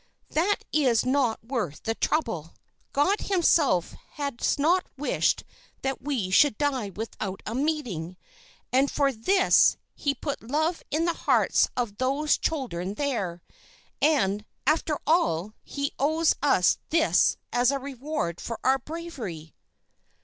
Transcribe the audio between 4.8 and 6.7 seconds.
wished that we should